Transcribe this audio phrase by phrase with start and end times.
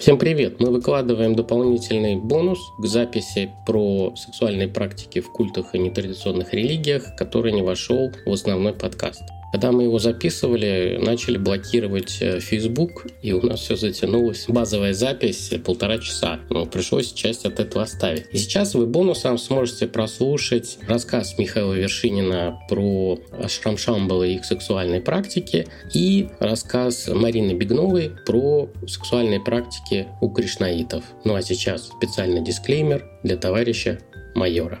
[0.00, 0.60] Всем привет!
[0.60, 7.52] Мы выкладываем дополнительный бонус к записи про сексуальные практики в культах и нетрадиционных религиях, который
[7.52, 9.24] не вошел в основной подкаст.
[9.52, 14.44] Когда мы его записывали, начали блокировать э, Facebook, и у нас все затянулось.
[14.48, 16.40] Базовая запись полтора часа.
[16.50, 18.26] Но пришлось часть от этого оставить.
[18.32, 25.00] И сейчас вы бонусом сможете прослушать рассказ Михаила Вершинина про Ашрам Шамбала и их сексуальные
[25.00, 31.04] практики и рассказ Марины Бегновой про сексуальные практики у кришнаитов.
[31.24, 33.98] Ну а сейчас специальный дисклеймер для товарища
[34.34, 34.80] майора.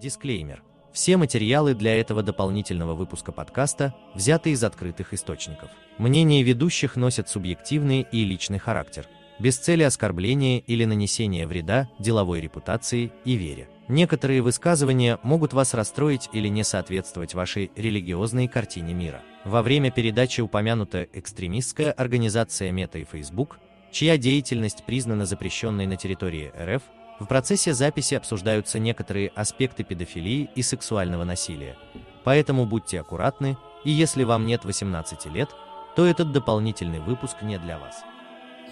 [0.00, 0.62] Дисклеймер.
[0.92, 5.70] Все материалы для этого дополнительного выпуска подкаста взяты из открытых источников.
[5.98, 9.06] Мнения ведущих носят субъективный и личный характер,
[9.38, 13.68] без цели оскорбления или нанесения вреда деловой репутации и вере.
[13.86, 19.22] Некоторые высказывания могут вас расстроить или не соответствовать вашей религиозной картине мира.
[19.44, 23.58] Во время передачи упомянута экстремистская организация Мета и Facebook,
[23.90, 26.82] чья деятельность признана запрещенной на территории РФ,
[27.18, 31.76] в процессе записи обсуждаются некоторые аспекты педофилии и сексуального насилия.
[32.24, 35.48] Поэтому будьте аккуратны, и если вам нет 18 лет,
[35.96, 37.96] то этот дополнительный выпуск не для вас.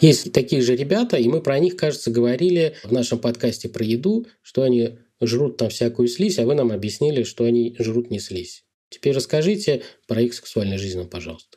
[0.01, 4.27] Есть такие же ребята, и мы про них, кажется, говорили в нашем подкасте про еду,
[4.43, 8.65] что они жрут там всякую слизь, а вы нам объяснили, что они жрут не слизь.
[8.91, 11.56] Теперь расскажите про их сексуальную жизнь, пожалуйста.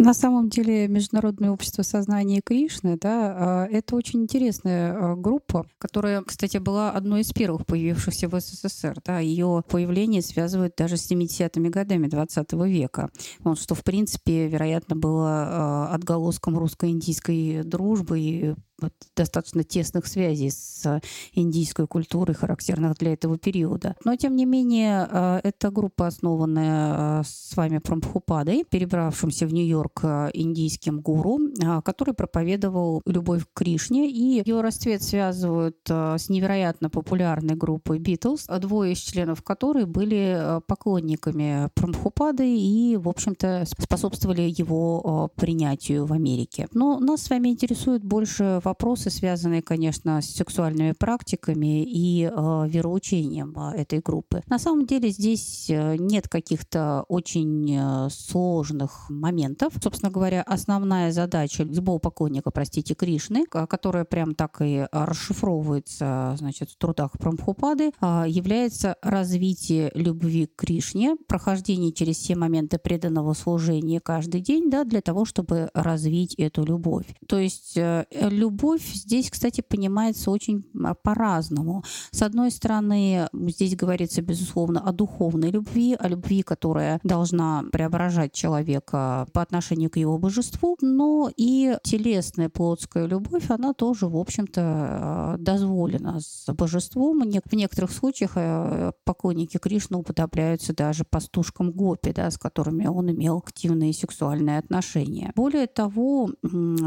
[0.00, 6.22] На самом деле Международное общество сознания Кришны, да, а, это очень интересная а, группа, которая,
[6.22, 9.00] кстати, была одной из первых появившихся в СССР.
[9.04, 9.18] Да.
[9.18, 13.10] Ее появление связывают даже с 70-ми годами 20 века,
[13.40, 20.50] вот, что, в принципе, вероятно, было а, отголоском русско-индийской дружбы и вот, достаточно тесных связей
[20.50, 21.00] с
[21.32, 23.96] индийской культурой, характерных для этого периода.
[24.04, 30.00] Но, тем не менее, э, эта группа, основанная э, с вами Прамбхупадой, перебравшимся в Нью-Йорк
[30.04, 31.38] э, индийским гуру,
[31.84, 38.92] который проповедовал любовь к Кришне, и ее расцвет связывают с невероятно популярной группой Битлз, двое
[38.92, 46.68] из членов которой были поклонниками Прамбхупады и, в общем-то, способствовали его принятию в Америке.
[46.72, 53.54] Но нас с вами интересует больше вопросы, связанные, конечно, с сексуальными практиками и э, вероучением
[53.56, 54.42] э, этой группы.
[54.46, 59.72] На самом деле здесь э, нет каких-то очень э, сложных моментов.
[59.82, 66.76] Собственно говоря, основная задача любого поклонника, простите, Кришны, которая прям так и расшифровывается значит, в
[66.76, 74.70] трудах Прамхупады, является развитие любви к Кришне, прохождение через все моменты преданного служения каждый день
[74.70, 77.06] да, для того, чтобы развить эту любовь.
[77.26, 77.78] То есть
[78.12, 81.84] любовь любовь здесь, кстати, понимается очень а, по-разному.
[82.10, 89.26] С одной стороны, здесь говорится, безусловно, о духовной любви, о любви, которая должна преображать человека
[89.32, 95.36] по отношению к его божеству, но и телесная плотская любовь, она тоже, в общем-то, а,
[95.38, 97.20] дозволена с божеством.
[97.20, 103.38] В некоторых случаях э, поклонники Кришны уподобляются даже пастушкам Гопи, да, с которыми он имел
[103.38, 105.32] активные сексуальные отношения.
[105.36, 106.30] Более того,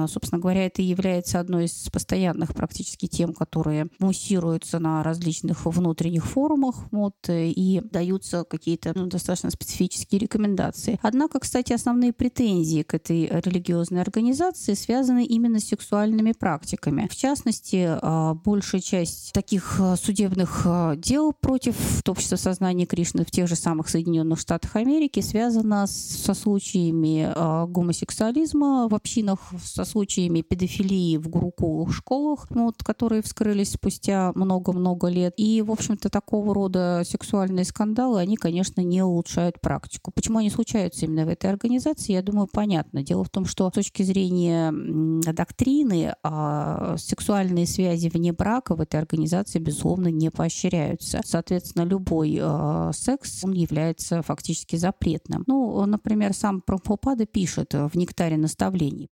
[0.08, 6.26] собственно говоря, это является одной одной из постоянных практически тем, которые муссируются на различных внутренних
[6.26, 11.00] форумах вот, и даются какие-то ну, достаточно специфические рекомендации.
[11.02, 17.08] Однако, кстати, основные претензии к этой религиозной организации связаны именно с сексуальными практиками.
[17.10, 21.76] В частности, а, большая часть таких а, судебных а, дел против
[22.08, 27.32] общества сознания Кришны в тех же самых Соединенных Штатах Америки связана со случаями
[27.68, 34.32] гомосексуализма в общинах, со случаями педофилии в группах руку школах, ну, вот, которые вскрылись спустя
[34.36, 35.34] много-много лет.
[35.38, 40.12] И, в общем-то, такого рода сексуальные скандалы, они, конечно, не улучшают практику.
[40.12, 43.04] Почему они случаются именно в этой организации, я думаю, понятно.
[43.04, 49.00] Дело в том, что с точки зрения доктрины а, сексуальные связи вне брака в этой
[49.00, 51.22] организации, безусловно, не поощряются.
[51.24, 55.44] Соответственно, любой а, секс, он является фактически запретным.
[55.48, 59.10] Ну, например, сам Прабхупада пишет в «Нектаре наставлений».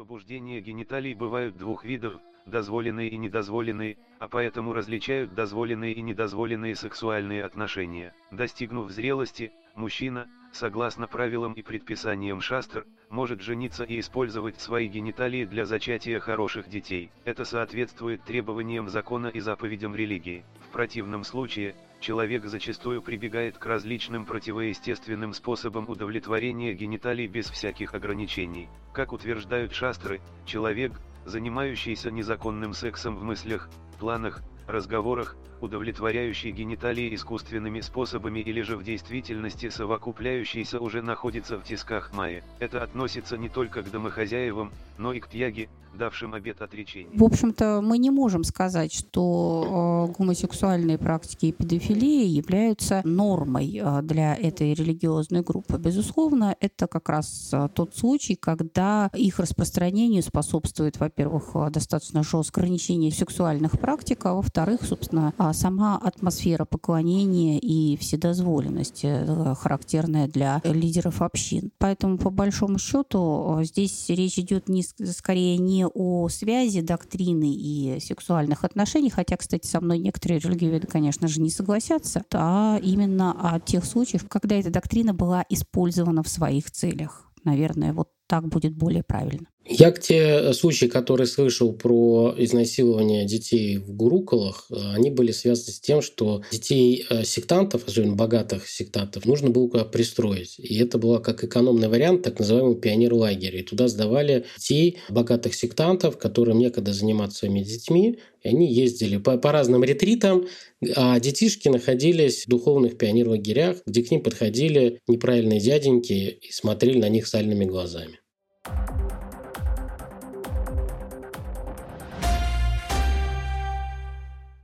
[0.00, 2.14] Побуждения гениталий бывают двух видов,
[2.46, 8.14] дозволенные и недозволенные, а поэтому различают дозволенные и недозволенные сексуальные отношения.
[8.30, 15.66] Достигнув зрелости, мужчина, согласно правилам и предписаниям шастр, может жениться и использовать свои гениталии для
[15.66, 17.10] зачатия хороших детей.
[17.26, 20.44] Это соответствует требованиям закона и заповедям религии.
[20.66, 28.68] В противном случае, человек зачастую прибегает к различным противоестественным способам удовлетворения гениталий без всяких ограничений.
[28.92, 30.92] Как утверждают шастры, человек,
[31.24, 33.68] занимающийся незаконным сексом в мыслях,
[34.00, 42.12] планах, разговорах, удовлетворяющий гениталии искусственными способами или же в действительности совокупляющийся уже находится в тисках
[42.12, 42.42] Майи.
[42.58, 47.10] Это относится не только к домохозяевам, но и к тяге, давшим обет отречения.
[47.14, 54.02] В общем-то, мы не можем сказать, что э, гомосексуальные практики и педофилия являются нормой э,
[54.02, 55.78] для этой религиозной группы.
[55.78, 63.10] Безусловно, это как раз э, тот случай, когда их распространению способствует, во-первых, достаточно жесткое ограничение
[63.10, 71.70] сексуальных практик, а во-вторых, собственно, сама атмосфера поклонения и вседозволенности, характерная для лидеров общин.
[71.78, 78.64] Поэтому, по большому счету, здесь речь идет не, скорее не о связи доктрины и сексуальных
[78.64, 83.84] отношений, хотя, кстати, со мной некоторые религиоведы, конечно же, не согласятся, а именно о тех
[83.84, 87.26] случаях, когда эта доктрина была использована в своих целях.
[87.44, 89.46] Наверное, вот так будет более правильно.
[89.72, 95.78] Я к те случаи, которые слышал про изнасилование детей в Гуруколах, они были связаны с
[95.78, 100.56] тем, что детей э, сектантов, особенно богатых сектантов, нужно было куда пристроить.
[100.58, 103.58] И это был как экономный вариант, так называемый пионер-лагерь.
[103.58, 108.18] И туда сдавали детей богатых сектантов, которым некогда заниматься своими детьми.
[108.42, 110.48] И они ездили по, по разным ретритам,
[110.96, 117.08] а детишки находились в духовных пионер-лагерях, где к ним подходили неправильные дяденьки и смотрели на
[117.08, 118.19] них сальными глазами.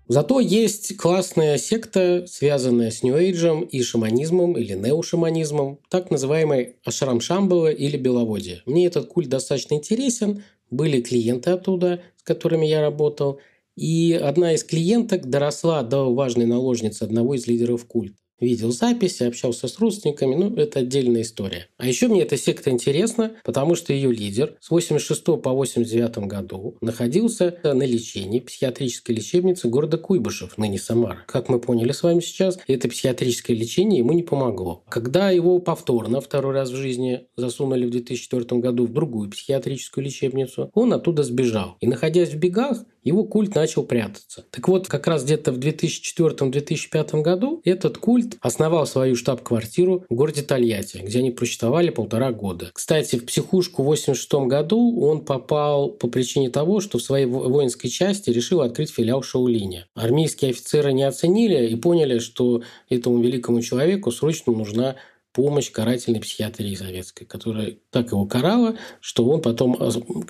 [0.08, 7.72] Зато есть классная секта, связанная с Нью-Эйджем и шаманизмом или неошаманизмом, так называемый Ашрам Шамбала
[7.72, 8.62] или Беловодье.
[8.66, 13.40] Мне этот культ достаточно интересен, были клиенты оттуда, с которыми я работал,
[13.74, 19.68] и одна из клиенток доросла до важной наложницы одного из лидеров культа видел записи, общался
[19.68, 21.68] с родственниками, ну, это отдельная история.
[21.78, 26.76] А еще мне эта секта интересна, потому что ее лидер с 86 по 89 году
[26.80, 31.18] находился на лечении психиатрической лечебницы города Куйбышев, ныне Самара.
[31.26, 34.82] Как мы поняли с вами сейчас, это психиатрическое лечение ему не помогло.
[34.88, 40.70] Когда его повторно, второй раз в жизни, засунули в 2004 году в другую психиатрическую лечебницу,
[40.74, 41.76] он оттуда сбежал.
[41.80, 44.44] И находясь в бегах, его культ начал прятаться.
[44.50, 50.42] Так вот, как раз где-то в 2004-2005 году этот культ основал свою штаб-квартиру в городе
[50.42, 52.70] Тольятти, где они просчитывали полтора года.
[52.72, 57.88] Кстати, в психушку в 1986 году он попал по причине того, что в своей воинской
[57.88, 59.86] части решил открыть филиал Шаулиня.
[59.94, 64.96] Армейские офицеры не оценили и поняли, что этому великому человеку срочно нужна
[65.36, 69.76] помощь карательной психиатрии советской, которая так его карала, что он потом,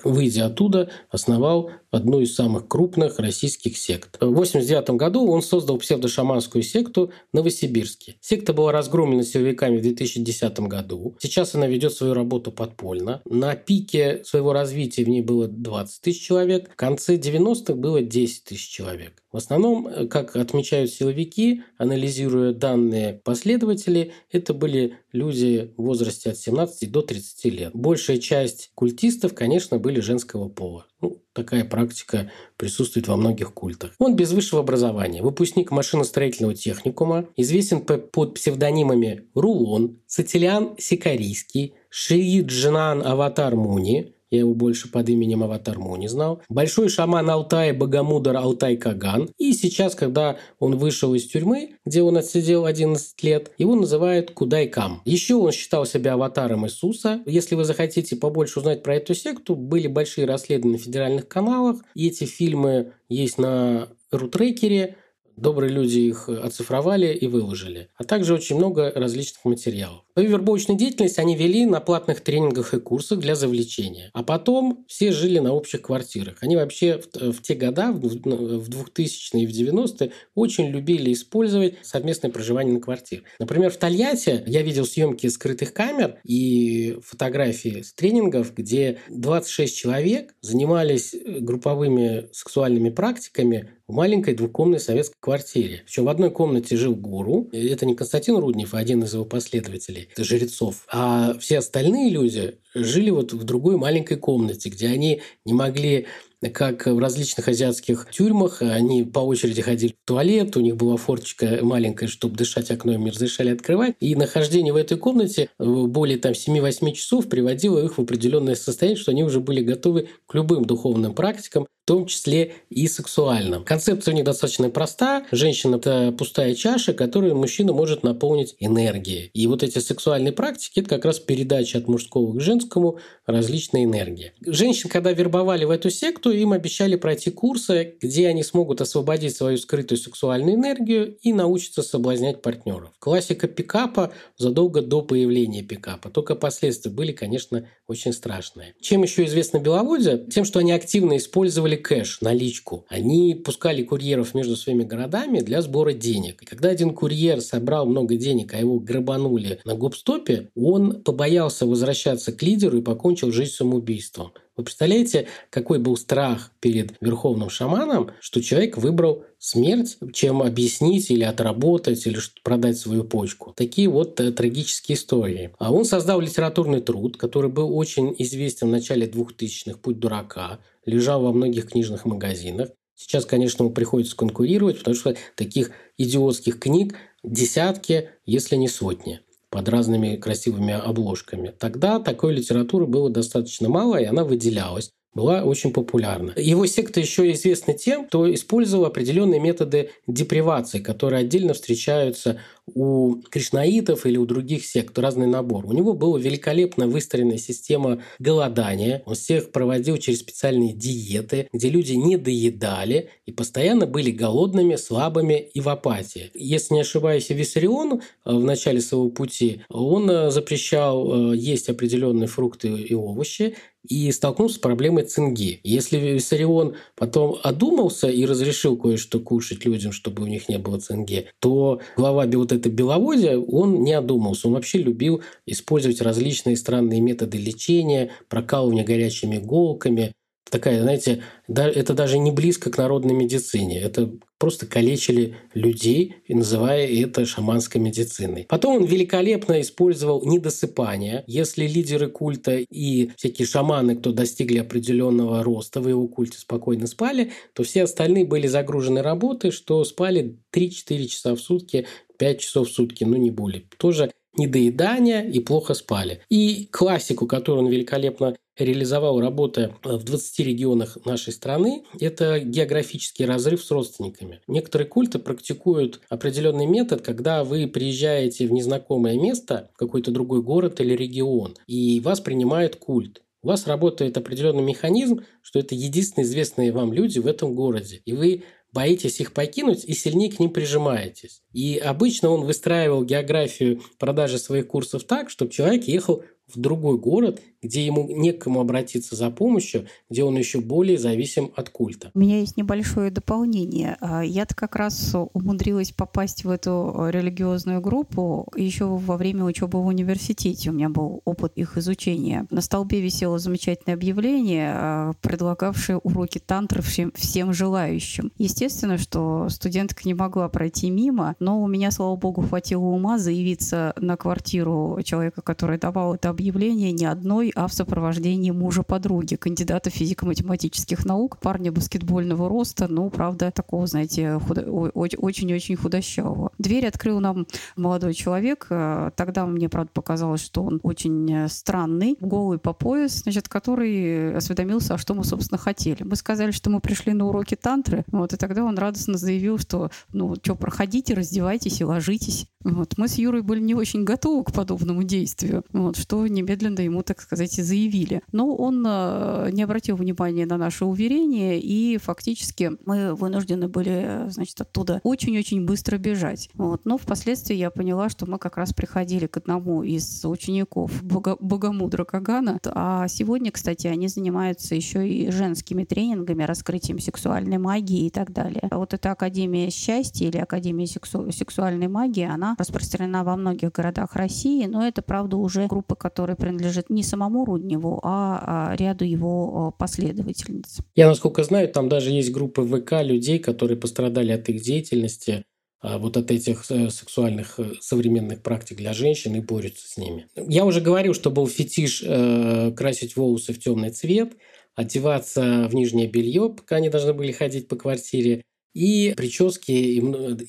[0.03, 4.17] выйдя оттуда, основал одну из самых крупных российских сект.
[4.19, 8.15] В 1989 году он создал псевдошаманскую секту Новосибирске.
[8.19, 11.15] Секта была разгромлена силовиками в 2010 году.
[11.21, 13.21] Сейчас она ведет свою работу подпольно.
[13.23, 16.69] На пике своего развития в ней было 20 тысяч человек.
[16.73, 19.23] В конце 90-х было 10 тысяч человек.
[19.31, 26.37] В основном, э, как отмечают силовики, анализируя данные последователей, это были люди в возрасте от
[26.37, 27.71] 17 до 30 лет.
[27.73, 30.85] Большая часть культистов, конечно, были женского пола.
[31.01, 33.93] Ну, такая практика присутствует во многих культах.
[33.99, 43.05] Он без высшего образования, выпускник машиностроительного техникума, известен под псевдонимами Рулон, Сотилиан Секориский, Шри Джнан
[43.05, 46.41] Аватар Муни, я его больше под именем Аватар Муни знал.
[46.49, 49.29] Большой шаман Алтая Богомудар Алтай Каган.
[49.37, 54.70] И сейчас, когда он вышел из тюрьмы, где он отсидел 11 лет, его называют Кудай
[54.70, 55.01] Кам.
[55.05, 57.21] Еще он считал себя аватаром Иисуса.
[57.25, 61.77] Если вы захотите побольше узнать про эту секту, были большие расследования на федеральных каналах.
[61.95, 64.97] И эти фильмы есть на Рутрекере.
[65.37, 67.89] Добрые люди их оцифровали и выложили.
[67.95, 70.03] А также очень много различных материалов.
[70.17, 74.09] Свою вербовочную деятельность они вели на платных тренингах и курсах для завлечения.
[74.13, 76.37] А потом все жили на общих квартирах.
[76.41, 82.31] Они вообще в, в те года, в 2000-е и в 90-е, очень любили использовать совместное
[82.31, 83.25] проживание на квартире.
[83.37, 90.33] Например, в Тольятти я видел съемки скрытых камер и фотографии с тренингов, где 26 человек
[90.41, 95.83] занимались групповыми сексуальными практиками в маленькой двухкомнатной советской квартире.
[95.85, 97.49] Причем в одной комнате жил гуру.
[97.53, 100.85] Это не Константин Руднев, а один из его последователей жрецов.
[100.91, 106.07] А все остальные люди жили вот в другой маленькой комнате, где они не могли
[106.53, 108.61] как в различных азиатских тюрьмах.
[108.61, 113.05] Они по очереди ходили в туалет, у них была форточка маленькая, чтобы дышать окном, им
[113.07, 113.95] разрешали открывать.
[113.99, 119.11] И нахождение в этой комнате более там 7-8 часов приводило их в определенное состояние, что
[119.11, 123.63] они уже были готовы к любым духовным практикам, в том числе и сексуальным.
[123.63, 125.25] Концепция у них достаточно проста.
[125.31, 129.31] Женщина– это пустая чаша, которую мужчина может наполнить энергией.
[129.33, 134.33] И вот эти сексуальные практики– это как раз передача от мужского к женскому различной энергии.
[134.45, 139.57] Женщин, когда вербовали в эту секту, им обещали пройти курсы, где они смогут освободить свою
[139.57, 142.91] скрытую сексуальную энергию и научиться соблазнять партнеров.
[142.99, 146.09] Классика пикапа задолго до появления пикапа.
[146.09, 148.75] Только последствия были, конечно, очень страшные.
[148.81, 150.25] Чем еще известно Беловодье?
[150.29, 152.85] Тем, что они активно использовали кэш, наличку.
[152.89, 156.41] Они пускали курьеров между своими городами для сбора денег.
[156.41, 162.31] И когда один курьер собрал много денег, а его грабанули на гопстопе, он побоялся возвращаться
[162.31, 164.31] к лидеру и покончил жизнь самоубийством.
[164.57, 171.23] Вы представляете, какой был страх перед верховным шаманом, что человек выбрал смерть, чем объяснить или
[171.23, 173.53] отработать, или продать свою почку.
[173.55, 175.51] Такие вот э, трагические истории.
[175.59, 181.21] А он создал литературный труд, который был очень известен в начале 2000-х «Путь дурака», лежал
[181.21, 182.69] во многих книжных магазинах.
[182.95, 189.69] Сейчас, конечно, ему приходится конкурировать, потому что таких идиотских книг десятки, если не сотни под
[189.69, 191.53] разными красивыми обложками.
[191.57, 196.31] Тогда такой литературы было достаточно мало, и она выделялась была очень популярна.
[196.35, 202.39] Его секта еще известна тем, что использовал определенные методы депривации, которые отдельно встречаются
[202.73, 205.65] у кришнаитов или у других сект, разный набор.
[205.65, 209.03] У него была великолепно выстроенная система голодания.
[209.05, 215.39] Он всех проводил через специальные диеты, где люди не доедали и постоянно были голодными, слабыми
[215.53, 216.31] и в апатии.
[216.33, 222.27] Если не ошибаюсь, Виссарион э, в начале своего пути, он э, запрещал э, есть определенные
[222.27, 223.55] фрукты и овощи,
[223.87, 225.59] и столкнулся с проблемой цинги.
[225.63, 231.27] Если Виссарион потом одумался и разрешил кое-что кушать людям, чтобы у них не было цинги,
[231.39, 234.47] то глава вот это беловодье, он не одумался.
[234.47, 240.13] Он вообще любил использовать различные странные методы лечения, прокалывания горячими иголками.
[240.49, 243.81] Такая, знаете, это даже не близко к народной медицине.
[243.81, 248.45] Это просто калечили людей, называя это шаманской медициной.
[248.47, 251.25] Потом он великолепно использовал недосыпание.
[251.27, 257.31] Если лидеры культа и всякие шаманы, кто достигли определенного роста в его культе, спокойно спали,
[257.53, 261.87] то все остальные были загружены работой, что спали 3-4 часа в сутки
[262.17, 263.63] 5 часов в сутки, ну не более.
[263.77, 266.21] Тоже недоедание и плохо спали.
[266.29, 273.63] И классику, которую он великолепно реализовал, работая в 20 регионах нашей страны, это географический разрыв
[273.63, 274.41] с родственниками.
[274.47, 280.79] Некоторые культы практикуют определенный метод, когда вы приезжаете в незнакомое место, в какой-то другой город
[280.81, 283.21] или регион, и вас принимает культ.
[283.43, 288.01] У вас работает определенный механизм, что это единственные известные вам люди в этом городе.
[288.03, 288.43] И вы
[288.73, 291.41] боитесь их покинуть и сильнее к ним прижимаетесь.
[291.53, 297.41] И обычно он выстраивал географию продажи своих курсов так, чтобы человек ехал в другой город,
[297.61, 302.11] где ему некому обратиться за помощью, где он еще более зависим от культа.
[302.13, 303.97] У меня есть небольшое дополнение.
[303.99, 309.85] А, я-то как раз умудрилась попасть в эту религиозную группу еще во время учебы в
[309.85, 310.69] университете.
[310.69, 312.47] У меня был опыт их изучения.
[312.49, 318.31] На столбе висело замечательное объявление, а, предлагавшее уроки тантры всем, всем желающим.
[318.37, 323.93] Естественно, что студентка не могла пройти мимо, но у меня, слава богу, хватило ума заявиться
[323.97, 329.89] на квартиру человека, который давал это объявление не одной, а в сопровождении мужа подруги, кандидата
[329.89, 336.51] физико-математических наук, парня баскетбольного роста, ну, правда, такого, знаете, очень-очень худощавого.
[336.59, 338.67] Дверь открыл нам молодой человек.
[338.69, 344.35] Э, тогда мне, правда, показалось, что он очень э, странный, голый по пояс, значит, который
[344.35, 346.03] осведомился, а что мы, собственно, хотели.
[346.03, 349.89] Мы сказали, что мы пришли на уроки тантры, вот, и тогда он радостно заявил, что,
[350.13, 352.45] ну, что, проходите, раздевайтесь и ложитесь.
[352.63, 352.97] Вот.
[352.97, 357.21] Мы с Юрой были не очень готовы к подобному действию, вот, что немедленно ему, так
[357.21, 358.21] сказать, заявили.
[358.31, 364.59] Но он э, не обратил внимания на наше уверение, и фактически мы вынуждены были, значит,
[364.61, 366.49] оттуда очень-очень быстро бежать.
[366.53, 366.85] Вот.
[366.85, 372.03] Но впоследствии я поняла, что мы как раз приходили к одному из учеников Бога, Богомудра
[372.03, 372.59] Кагана.
[372.65, 378.67] А сегодня, кстати, они занимаются еще и женскими тренингами, раскрытием сексуальной магии и так далее.
[378.69, 381.31] А вот эта Академия счастья или Академия сексу...
[381.31, 386.89] сексуальной магии, она распространена во многих городах России, но это, правда, уже группа, которая принадлежит
[386.89, 390.79] не самому Рудневу, а, а ряду его последовательниц.
[390.95, 395.43] Я, насколько знаю, там даже есть группы ВК людей, которые пострадали от их деятельности,
[395.79, 400.27] а, вот от этих э, сексуальных э, современных практик для женщин и борются с ними.
[400.35, 404.33] Я уже говорил, что был фетиш э, красить волосы в темный цвет–
[404.77, 408.43] одеваться в нижнее белье, пока они должны были ходить по квартире.
[408.73, 410.03] И прически и,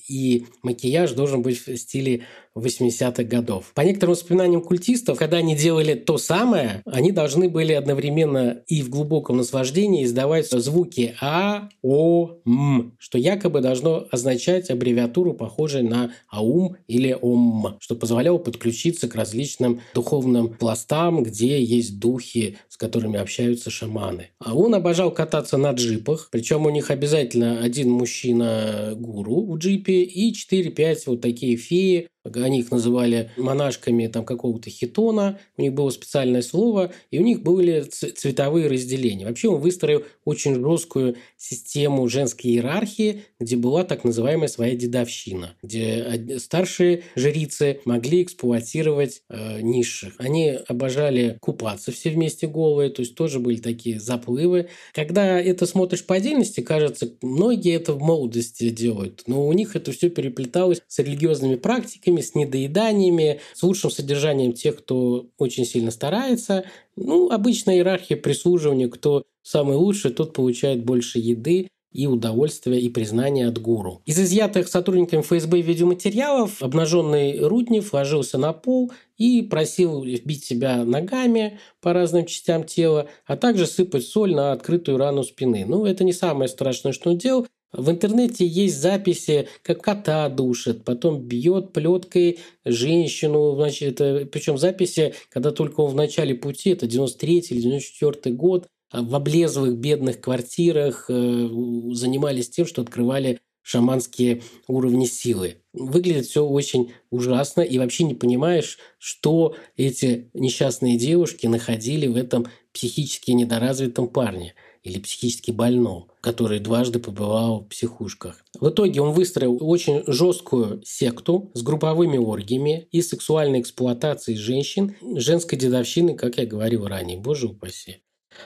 [0.07, 2.27] и макияж должен быть в стиле
[2.65, 3.73] 80-х годов.
[3.75, 8.91] По некоторым воспоминаниям культистов, когда они делали то самое, они должны были одновременно и в
[8.91, 16.77] глубоком наслаждении издавать звуки А, О, М, что якобы должно означать аббревиатуру, похожую на Аум
[16.87, 23.71] или Ом, что позволяло подключиться к различным духовным пластам, где есть духи, с которыми общаются
[23.71, 24.29] шаманы.
[24.39, 30.33] А он обожал кататься на джипах, причем у них обязательно один мужчина-гуру в джипе и
[30.33, 36.43] 4-5 вот такие феи, они их называли монашками там какого-то хитона, у них было специальное
[36.43, 39.27] слово, и у них были цветовые разделения.
[39.27, 46.39] Вообще он выстроил очень жесткую систему женской иерархии, где была так называемая своя дедовщина, где
[46.39, 50.15] старшие жрицы могли эксплуатировать э, низших.
[50.19, 54.69] Они обожали купаться все вместе голые, то есть тоже были такие заплывы.
[54.93, 59.93] Когда это смотришь по отдельности, кажется, многие это в молодости делают, но у них это
[59.93, 66.65] все переплеталось с религиозными практиками, с недоеданиями, с лучшим содержанием тех, кто очень сильно старается.
[66.97, 73.47] Ну, обычная иерархия прислуживания, кто самый лучший, тот получает больше еды и удовольствия и признания
[73.47, 74.03] от гуру.
[74.05, 81.59] Из изъятых сотрудниками ФСБ видеоматериалов обнаженный Руднев ложился на пол и просил бить себя ногами
[81.81, 85.65] по разным частям тела, а также сыпать соль на открытую рану спины.
[85.67, 87.47] Ну, это не самое страшное, что он делал.
[87.73, 93.99] В интернете есть записи, как кота душит, потом бьет плеткой женщину, значит,
[94.31, 99.15] причем записи, когда только он в начале пути, это 93 или 94 год, а в
[99.15, 101.49] облезлых бедных квартирах э,
[101.93, 105.57] занимались тем, что открывали шаманские уровни силы.
[105.75, 112.47] Выглядит все очень ужасно, и вообще не понимаешь, что эти несчастные девушки находили в этом
[112.73, 114.55] психически недоразвитом парне
[114.89, 118.45] или психически больном, который дважды побывал в психушках.
[118.59, 125.59] В итоге он выстроил очень жесткую секту с групповыми оргиями и сексуальной эксплуатацией женщин, женской
[125.59, 127.99] дедовщины, как я говорил ранее, боже упаси.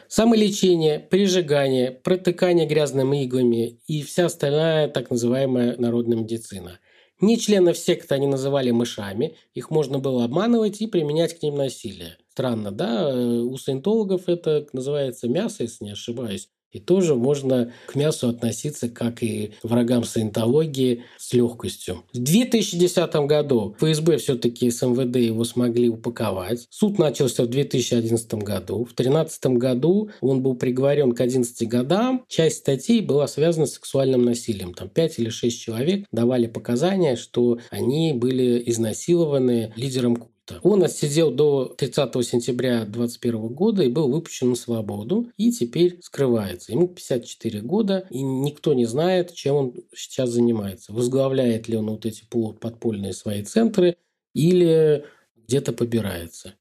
[0.09, 6.79] Самолечение, прижигание, протыкание грязными иглами и вся остальная так называемая народная медицина.
[7.21, 12.17] Не членов секты они называли мышами, их можно было обманывать и применять к ним насилие.
[12.33, 13.15] Странно, да?
[13.15, 16.49] У саентологов это называется мясо, если не ошибаюсь.
[16.71, 22.05] И тоже можно к мясу относиться, как и врагам саентологии, с легкостью.
[22.15, 26.67] В 2010 году ФСБ все-таки с МВД его смогли упаковать.
[26.71, 28.85] Суд начался в 2011 году.
[28.85, 32.25] В 2013 году он был приговорен к 11 годам.
[32.29, 34.73] Часть статей была связана с сексуальным насилием.
[34.73, 40.32] Там 5 или 6 человек давали показания, что они были изнасилованы лидером
[40.63, 46.73] он отсидел до 30 сентября 2021 года и был выпущен на свободу и теперь скрывается.
[46.73, 50.93] Ему 54 года, и никто не знает, чем он сейчас занимается.
[50.93, 53.97] Возглавляет ли он вот эти полуподпольные свои центры
[54.35, 55.05] или
[55.47, 56.55] где-то побирается.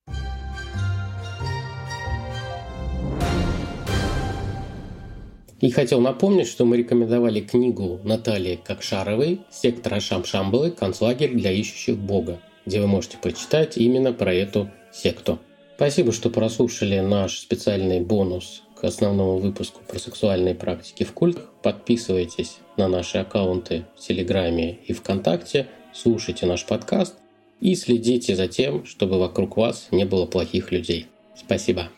[5.59, 10.71] И хотел напомнить, что мы рекомендовали книгу Натальи Кокшаровой «Сектор Ашам Шамбалы.
[10.71, 15.39] Концлагерь для ищущих Бога» где вы можете прочитать именно про эту секту.
[15.75, 21.49] Спасибо, что прослушали наш специальный бонус к основному выпуску про сексуальные практики в культах.
[21.63, 27.15] Подписывайтесь на наши аккаунты в Телеграме и ВКонтакте, слушайте наш подкаст
[27.61, 31.07] и следите за тем, чтобы вокруг вас не было плохих людей.
[31.35, 31.89] Спасибо.